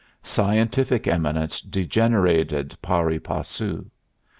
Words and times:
Scientific 0.23 1.05
eminence 1.05 1.61
degenerated 1.61 2.75
pari 2.81 3.19
passu. 3.19 3.85